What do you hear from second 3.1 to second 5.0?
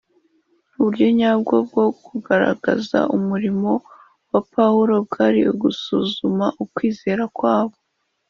umurimo wa Pawulo